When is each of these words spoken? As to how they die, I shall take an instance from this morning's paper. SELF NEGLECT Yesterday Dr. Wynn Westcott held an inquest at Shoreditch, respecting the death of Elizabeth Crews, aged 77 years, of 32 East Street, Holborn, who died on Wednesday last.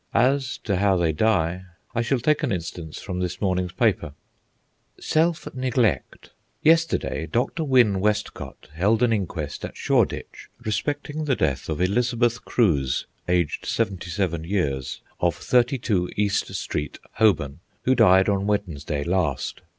As 0.15 0.57
to 0.63 0.77
how 0.77 0.95
they 0.97 1.11
die, 1.13 1.61
I 1.93 2.01
shall 2.01 2.17
take 2.19 2.41
an 2.41 2.51
instance 2.51 2.99
from 2.99 3.19
this 3.19 3.39
morning's 3.39 3.73
paper. 3.73 4.13
SELF 4.99 5.53
NEGLECT 5.53 6.31
Yesterday 6.63 7.27
Dr. 7.31 7.63
Wynn 7.63 7.99
Westcott 7.99 8.69
held 8.73 9.03
an 9.03 9.13
inquest 9.13 9.63
at 9.63 9.77
Shoreditch, 9.77 10.49
respecting 10.65 11.25
the 11.25 11.35
death 11.35 11.69
of 11.69 11.79
Elizabeth 11.79 12.43
Crews, 12.43 13.05
aged 13.27 13.67
77 13.67 14.43
years, 14.43 15.01
of 15.19 15.35
32 15.35 16.09
East 16.15 16.51
Street, 16.55 16.97
Holborn, 17.19 17.59
who 17.83 17.93
died 17.93 18.27
on 18.27 18.47
Wednesday 18.47 19.03
last. 19.03 19.61